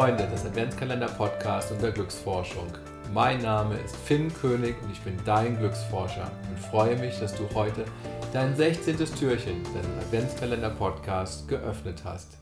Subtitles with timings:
[0.00, 2.68] Adventskalender-Podcast und der Glücksforschung.
[3.12, 7.46] Mein Name ist Finn König und ich bin dein Glücksforscher und freue mich, dass du
[7.54, 7.84] heute
[8.32, 8.96] dein 16.
[8.96, 12.38] Türchen deines Adventskalender-Podcast geöffnet hast.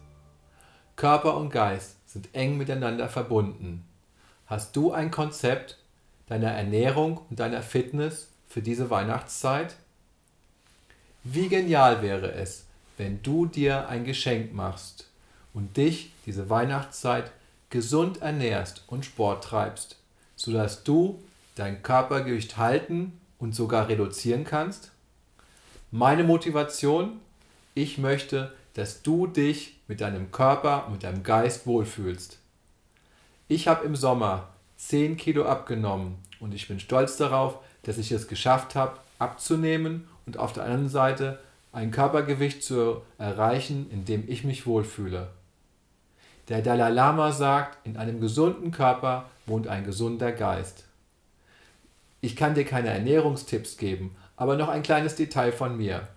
[0.94, 3.84] Körper und Geist sind eng miteinander verbunden.
[4.46, 5.78] Hast du ein Konzept
[6.28, 9.74] deiner Ernährung und deiner Fitness für diese Weihnachtszeit?
[11.24, 12.66] Wie genial wäre es,
[12.98, 15.10] wenn du dir ein Geschenk machst
[15.52, 17.32] und dich diese Weihnachtszeit
[17.70, 19.96] gesund ernährst und Sport treibst,
[20.36, 21.22] sodass du
[21.54, 24.90] dein Körpergewicht halten und sogar reduzieren kannst?
[25.90, 27.20] Meine Motivation?
[27.74, 32.38] Ich möchte, dass du dich mit deinem Körper und mit deinem Geist wohlfühlst.
[33.48, 38.28] Ich habe im Sommer 10 Kilo abgenommen und ich bin stolz darauf, dass ich es
[38.28, 41.38] geschafft habe, abzunehmen und auf der anderen Seite
[41.72, 45.28] ein Körpergewicht zu erreichen, in dem ich mich wohlfühle.
[46.48, 50.84] Der Dalai Lama sagt, in einem gesunden Körper wohnt ein gesunder Geist.
[52.20, 56.08] Ich kann dir keine Ernährungstipps geben, aber noch ein kleines Detail von mir.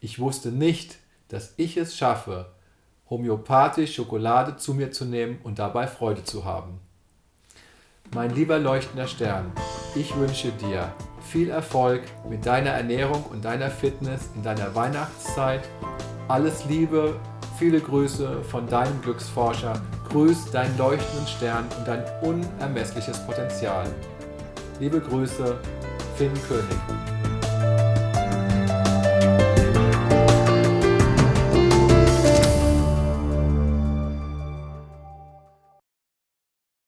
[0.00, 2.50] Ich wusste nicht, dass ich es schaffe,
[3.08, 6.80] homöopathisch Schokolade zu mir zu nehmen und dabei Freude zu haben.
[8.14, 9.52] Mein lieber leuchtender Stern,
[9.94, 15.62] ich wünsche dir viel Erfolg mit deiner Ernährung und deiner Fitness in deiner Weihnachtszeit.
[16.28, 17.18] Alles Liebe
[17.58, 19.80] Viele Grüße von deinem Glücksforscher.
[20.10, 23.86] Grüß deinen leuchtenden Stern und dein unermessliches Potenzial.
[24.78, 25.56] Liebe Grüße,
[26.16, 27.15] Finn König.